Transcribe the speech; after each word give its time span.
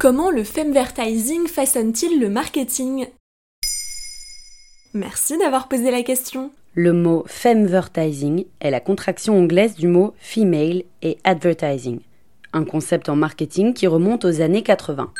Comment 0.00 0.30
le 0.30 0.44
femvertising 0.44 1.46
façonne-t-il 1.46 2.20
le 2.20 2.30
marketing 2.30 3.08
Merci 4.94 5.36
d'avoir 5.36 5.68
posé 5.68 5.90
la 5.90 6.02
question. 6.02 6.52
Le 6.72 6.94
mot 6.94 7.24
femvertising 7.26 8.46
est 8.62 8.70
la 8.70 8.80
contraction 8.80 9.38
anglaise 9.38 9.74
du 9.74 9.88
mot 9.88 10.14
female 10.16 10.84
et 11.02 11.18
advertising, 11.24 12.00
un 12.54 12.64
concept 12.64 13.10
en 13.10 13.16
marketing 13.16 13.74
qui 13.74 13.86
remonte 13.86 14.24
aux 14.24 14.40
années 14.40 14.62
80. 14.62 15.12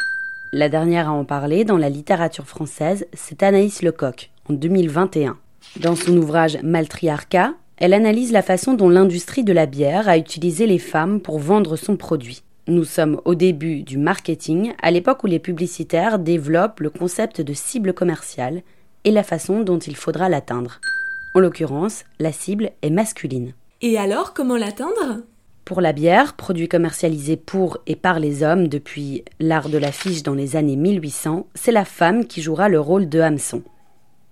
La 0.54 0.70
dernière 0.70 1.10
à 1.10 1.12
en 1.12 1.26
parler 1.26 1.66
dans 1.66 1.76
la 1.76 1.90
littérature 1.90 2.46
française, 2.46 3.06
c'est 3.12 3.42
Anaïs 3.42 3.82
Lecoq, 3.82 4.30
en 4.48 4.54
2021. 4.54 5.36
Dans 5.80 5.94
son 5.94 6.16
ouvrage 6.16 6.56
Maltriarcat, 6.62 7.52
elle 7.76 7.92
analyse 7.92 8.32
la 8.32 8.40
façon 8.40 8.72
dont 8.72 8.88
l'industrie 8.88 9.44
de 9.44 9.52
la 9.52 9.66
bière 9.66 10.08
a 10.08 10.16
utilisé 10.16 10.66
les 10.66 10.78
femmes 10.78 11.20
pour 11.20 11.38
vendre 11.38 11.76
son 11.76 11.98
produit. 11.98 12.44
Nous 12.70 12.84
sommes 12.84 13.20
au 13.24 13.34
début 13.34 13.82
du 13.82 13.98
marketing, 13.98 14.74
à 14.80 14.92
l'époque 14.92 15.24
où 15.24 15.26
les 15.26 15.40
publicitaires 15.40 16.20
développent 16.20 16.78
le 16.78 16.88
concept 16.88 17.40
de 17.40 17.52
cible 17.52 17.92
commerciale 17.92 18.62
et 19.02 19.10
la 19.10 19.24
façon 19.24 19.62
dont 19.62 19.80
il 19.80 19.96
faudra 19.96 20.28
l'atteindre. 20.28 20.80
En 21.34 21.40
l'occurrence, 21.40 22.04
la 22.20 22.30
cible 22.30 22.70
est 22.82 22.90
masculine. 22.90 23.54
Et 23.82 23.98
alors, 23.98 24.34
comment 24.34 24.56
l'atteindre? 24.56 25.24
Pour 25.64 25.80
la 25.80 25.92
bière, 25.92 26.34
produit 26.34 26.68
commercialisé 26.68 27.36
pour 27.36 27.78
et 27.88 27.96
par 27.96 28.20
les 28.20 28.44
hommes 28.44 28.68
depuis 28.68 29.24
l'art 29.40 29.68
de 29.68 29.78
l'affiche 29.78 30.22
dans 30.22 30.34
les 30.34 30.54
années 30.54 30.76
1800, 30.76 31.48
c'est 31.56 31.72
la 31.72 31.84
femme 31.84 32.24
qui 32.24 32.40
jouera 32.40 32.68
le 32.68 32.78
rôle 32.78 33.08
de 33.08 33.18
hameçon. 33.18 33.64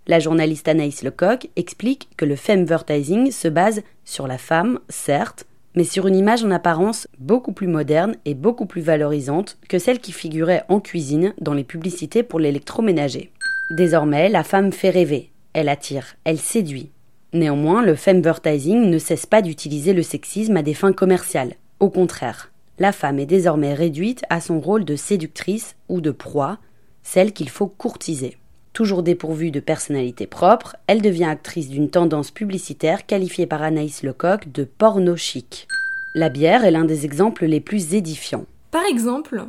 La 0.07 0.21
journaliste 0.21 0.69
Anaïs 0.69 1.03
Lecoq 1.03 1.51
explique 1.57 2.09
que 2.17 2.25
le 2.25 2.37
femvertising 2.37 3.33
se 3.33 3.49
base 3.49 3.83
sur 4.05 4.29
la 4.29 4.39
femme, 4.39 4.79
certes, 4.89 5.45
mais 5.79 5.85
sur 5.85 6.09
une 6.09 6.17
image 6.17 6.43
en 6.43 6.51
apparence 6.51 7.07
beaucoup 7.21 7.53
plus 7.53 7.69
moderne 7.69 8.17
et 8.25 8.35
beaucoup 8.35 8.67
plus 8.67 8.81
valorisante 8.81 9.59
que 9.69 9.79
celle 9.79 10.01
qui 10.01 10.11
figurait 10.11 10.65
en 10.69 10.81
cuisine 10.81 11.35
dans 11.41 11.55
les 11.55 11.63
publicités 11.63 12.25
pour 12.25 12.41
l'électroménager. 12.41 13.31
Désormais, 13.71 14.29
la 14.29 14.43
femme 14.43 14.73
fait 14.73 14.91
rêver, 14.91 15.31
elle 15.53 15.69
attire, 15.69 16.17
elle 16.25 16.41
séduit. 16.41 16.91
Néanmoins, 17.33 17.85
le 17.85 17.95
femvertising 17.95 18.91
ne 18.91 18.99
cesse 18.99 19.25
pas 19.25 19.41
d'utiliser 19.41 19.93
le 19.93 20.03
sexisme 20.03 20.57
à 20.57 20.63
des 20.63 20.75
fins 20.75 20.93
commerciales. 20.93 21.55
Au 21.79 21.91
contraire, 21.91 22.51
la 22.81 22.91
femme 22.91 23.21
est 23.21 23.27
désormais 23.27 23.73
réduite 23.73 24.25
à 24.31 24.41
son 24.41 24.59
rôle 24.59 24.85
de 24.85 24.97
séductrice 24.97 25.77
ou 25.89 26.01
de 26.01 26.11
proie, 26.11 26.59
celle 27.05 27.33
qu'il 27.33 27.51
faut 27.51 27.69
courtiser. 27.69 28.37
Toujours 28.79 29.03
dépourvue 29.03 29.51
de 29.51 29.59
personnalité 29.59 30.29
propre, 30.29 30.77
elle 30.87 31.03
devient 31.03 31.25
actrice 31.25 31.69
d'une 31.69 31.91
tendance 31.91 32.31
publicitaire 32.31 33.07
qualifiée 33.07 33.45
par 33.45 33.61
Anaïs 33.61 34.05
Lecoq 34.05 34.53
de 34.53 34.63
porno 34.63 35.17
chic. 35.17 35.67
La 36.15 36.29
bière 36.29 36.65
est 36.65 36.71
l'un 36.71 36.85
des 36.85 37.05
exemples 37.05 37.47
les 37.47 37.59
plus 37.59 37.97
édifiants. 37.97 38.47
Par 38.71 38.85
exemple 38.89 39.47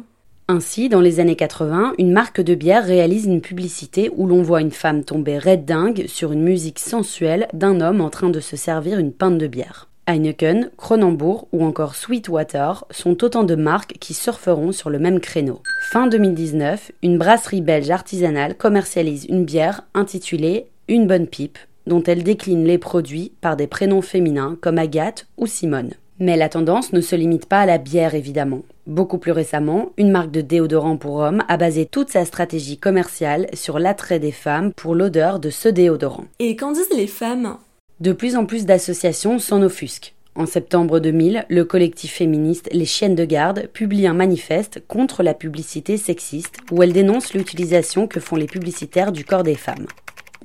ainsi, 0.48 0.90
dans 0.90 1.00
les 1.00 1.20
années 1.20 1.36
80, 1.36 1.94
une 2.00 2.12
marque 2.12 2.42
de 2.42 2.56
bière 2.56 2.84
réalise 2.84 3.26
une 3.26 3.40
publicité 3.40 4.10
où 4.16 4.26
l'on 4.26 4.42
voit 4.42 4.62
une 4.62 4.72
femme 4.72 5.04
tomber 5.04 5.38
red 5.38 5.64
dingue 5.64 6.08
sur 6.08 6.32
une 6.32 6.42
musique 6.42 6.80
sensuelle 6.80 7.48
d'un 7.54 7.82
homme 7.82 8.02
en 8.02 8.10
train 8.10 8.32
de 8.32 8.40
se 8.40 8.56
servir 8.56 8.98
une 8.98 9.14
pinte 9.14 9.38
de 9.38 9.46
bière. 9.46 9.89
Heineken, 10.10 10.72
Cronenbourg 10.76 11.48
ou 11.52 11.64
encore 11.64 11.94
Sweetwater 11.96 12.84
sont 12.90 13.24
autant 13.24 13.44
de 13.44 13.54
marques 13.54 13.94
qui 14.00 14.16
surferont 14.16 14.72
sur 14.72 14.90
le 14.90 14.98
même 14.98 15.20
créneau. 15.20 15.62
Fin 15.92 16.08
2019, 16.08 16.92
une 17.04 17.20
brasserie 17.20 17.62
belge 17.62 17.92
artisanale 17.92 18.58
commercialise 18.58 19.28
une 19.30 19.46
bière 19.46 19.84
intitulée 19.94 20.66
Une 20.88 21.06
bonne 21.06 21.28
pipe, 21.28 21.60
dont 21.86 22.02
elle 22.02 22.24
décline 22.24 22.66
les 22.66 22.80
produits 22.80 23.34
par 23.40 23.56
des 23.56 23.68
prénoms 23.68 24.02
féminins 24.02 24.58
comme 24.62 24.80
Agathe 24.80 25.28
ou 25.38 25.46
Simone. 25.46 25.92
Mais 26.18 26.38
la 26.38 26.50
tendance 26.50 26.92
ne 26.92 27.02
se 27.02 27.16
limite 27.16 27.46
pas 27.46 27.60
à 27.60 27.66
la 27.68 27.78
bière 27.78 28.16
évidemment. 28.16 28.64
Beaucoup 28.88 29.20
plus 29.20 29.32
récemment, 29.32 29.92
une 29.98 30.10
marque 30.10 30.32
de 30.32 30.42
déodorant 30.42 30.98
pour 30.98 31.18
hommes 31.18 31.44
a 31.48 31.58
basé 31.58 31.86
toute 31.86 32.10
sa 32.10 32.26
stratégie 32.26 32.80
commerciale 32.80 33.46
sur 33.54 33.78
l'attrait 33.78 34.18
des 34.18 34.32
femmes 34.32 34.74
pour 34.74 34.96
l'odeur 34.96 35.40
de 35.40 35.52
ce 35.52 35.70
déodorant. 35.70 36.26
Et 36.40 36.56
qu'en 36.56 36.72
disent 36.72 36.98
les 36.98 37.06
femmes? 37.06 37.58
De 38.00 38.12
plus 38.12 38.36
en 38.36 38.46
plus 38.46 38.66
d'associations 38.66 39.40
s'en 39.40 39.62
offusquent. 39.62 40.14
En 40.36 40.46
septembre 40.46 41.00
2000, 41.00 41.46
le 41.50 41.66
collectif 41.66 42.14
féministe 42.14 42.70
Les 42.72 42.86
Chiennes 42.86 43.16
de 43.16 43.26
Garde 43.26 43.68
publie 43.74 44.08
un 44.08 44.14
manifeste 44.14 44.82
contre 44.88 45.22
la 45.22 45.34
publicité 45.34 45.98
sexiste 45.98 46.58
où 46.72 46.82
elle 46.82 46.94
dénonce 46.94 47.34
l'utilisation 47.34 48.08
que 48.08 48.20
font 48.20 48.38
les 48.38 48.46
publicitaires 48.46 49.12
du 49.12 49.26
corps 49.26 49.44
des 49.44 49.56
femmes. 49.56 49.88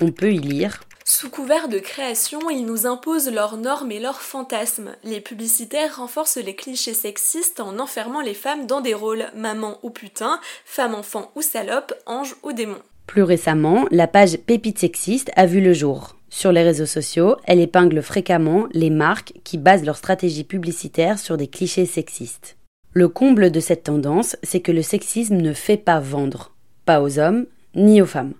On 0.00 0.10
peut 0.10 0.32
y 0.32 0.38
lire 0.38 0.81
sous 1.06 1.28
couvert 1.28 1.69
de 1.69 1.78
création, 1.78 2.48
ils 2.48 2.65
nous 2.65 2.87
imposent 2.87 3.31
leurs 3.31 3.59
normes 3.59 3.92
et 3.92 4.00
leurs 4.00 4.22
fantasmes. 4.22 4.97
Les 5.04 5.21
publicitaires 5.21 5.98
renforcent 5.98 6.38
les 6.38 6.56
clichés 6.56 6.94
sexistes 6.94 7.60
en 7.60 7.78
enfermant 7.78 8.22
les 8.22 8.32
femmes 8.32 8.66
dans 8.66 8.81
des 8.81 8.94
rôles 8.94 9.26
maman 9.36 9.78
ou 9.82 9.91
putain, 9.91 10.41
femme 10.65 10.94
enfant 10.94 11.31
ou 11.34 11.42
salope, 11.42 11.92
ange 12.06 12.34
ou 12.42 12.54
démon. 12.54 12.78
Plus 13.06 13.22
récemment, 13.22 13.84
la 13.91 14.06
page 14.06 14.38
Pépite 14.38 14.78
sexiste 14.78 15.31
a 15.36 15.44
vu 15.44 15.60
le 15.60 15.75
jour. 15.75 16.16
Sur 16.37 16.50
les 16.50 16.65
réseaux 16.65 16.84
sociaux, 16.84 17.37
elle 17.45 17.61
épingle 17.61 18.03
fréquemment 18.03 18.67
les 18.72 18.91
marques 18.91 19.34
qui 19.45 19.56
basent 19.56 19.84
leur 19.84 19.97
stratégie 19.97 20.43
publicitaire 20.43 21.21
sur 21.21 21.37
des 21.37 21.47
clichés 21.47 21.87
sexistes. 21.87 22.56
Le 22.93 23.06
comble 23.06 23.53
de 23.53 23.61
cette 23.61 23.84
tendance, 23.84 24.37
c'est 24.43 24.59
que 24.59 24.72
le 24.72 24.83
sexisme 24.83 25.37
ne 25.37 25.53
fait 25.53 25.77
pas 25.77 26.00
vendre, 26.00 26.50
pas 26.87 27.03
aux 27.03 27.21
hommes 27.21 27.47
ni 27.77 28.03
aux 28.03 28.06
femmes. 28.06 28.34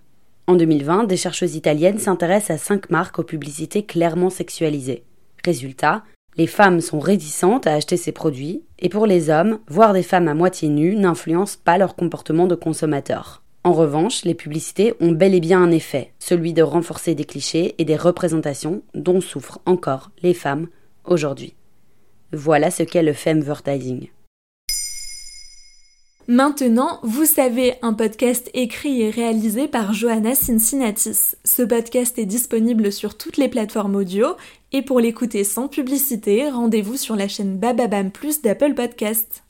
En 0.45 0.55
2020, 0.55 1.05
des 1.05 1.15
chercheuses 1.15 1.55
italiennes 1.55 1.97
s'intéressent 1.97 2.57
à 2.57 2.57
cinq 2.61 2.89
marques 2.89 3.17
aux 3.17 3.23
publicités 3.23 3.85
clairement 3.85 4.29
sexualisées. 4.29 5.05
Résultat, 5.45 6.03
les 6.35 6.47
femmes 6.47 6.81
sont 6.81 6.99
réticentes 6.99 7.65
à 7.65 7.75
acheter 7.75 7.95
ces 7.95 8.11
produits, 8.11 8.63
et 8.77 8.89
pour 8.89 9.05
les 9.05 9.29
hommes, 9.29 9.59
voir 9.69 9.93
des 9.93 10.03
femmes 10.03 10.27
à 10.27 10.33
moitié 10.33 10.67
nues 10.67 10.97
n'influence 10.97 11.55
pas 11.55 11.77
leur 11.77 11.95
comportement 11.95 12.45
de 12.45 12.55
consommateur. 12.55 13.44
En 13.65 13.73
revanche, 13.73 14.25
les 14.25 14.35
publicités 14.35 14.93
ont 14.99 15.11
bel 15.11 15.33
et 15.33 15.39
bien 15.39 15.59
un 15.59 15.71
effet, 15.71 16.13
celui 16.19 16.53
de 16.53 16.61
renforcer 16.61 17.15
des 17.15 17.25
clichés 17.25 17.73
et 17.79 17.83
des 17.83 17.95
représentations 17.95 18.83
dont 18.93 19.21
souffrent 19.21 19.59
encore 19.65 20.11
les 20.21 20.35
femmes 20.35 20.67
aujourd'hui. 21.03 21.55
Voilà 22.31 22.69
ce 22.69 22.83
qu'est 22.83 23.01
le 23.01 23.13
femvertising. 23.13 24.09
Maintenant, 26.27 26.99
vous 27.01 27.25
savez, 27.25 27.73
un 27.81 27.93
podcast 27.93 28.51
écrit 28.53 29.01
et 29.01 29.09
réalisé 29.09 29.67
par 29.67 29.93
Johanna 29.93 30.35
Cincinnatis. 30.35 31.35
Ce 31.43 31.63
podcast 31.63 32.19
est 32.19 32.25
disponible 32.25 32.91
sur 32.91 33.17
toutes 33.17 33.37
les 33.37 33.49
plateformes 33.49 33.95
audio 33.95 34.27
et 34.73 34.83
pour 34.83 34.99
l'écouter 34.99 35.43
sans 35.43 35.67
publicité, 35.67 36.51
rendez-vous 36.51 36.97
sur 36.97 37.15
la 37.15 37.27
chaîne 37.27 37.57
Bababam 37.57 38.11
Plus 38.11 38.43
d'Apple 38.43 38.75
Podcast. 38.75 39.43